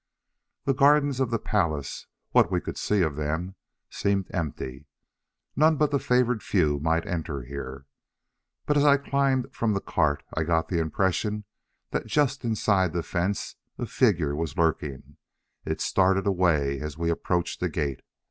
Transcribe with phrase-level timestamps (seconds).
[0.65, 3.53] The gardens of the palace, what we could see of them,
[3.91, 4.87] seemed empty
[5.55, 7.85] none but the favored few might enter here.
[8.65, 11.43] But as I climbed from the cart, I got the impression
[11.91, 15.17] that just inside the fence a figure was lurking.
[15.65, 18.01] It started away as we approached the gate.